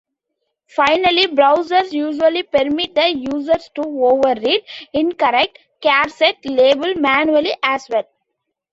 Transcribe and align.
Finally, 0.75 1.27
browsers 1.27 1.93
usually 1.93 2.41
permit 2.41 2.95
the 2.95 3.15
user 3.15 3.53
to 3.75 3.83
override 3.83 4.63
"incorrect" 4.93 5.59
charset 5.79 6.37
label 6.43 6.95
manually 6.99 7.55
as 7.61 7.85
well. 7.87 8.05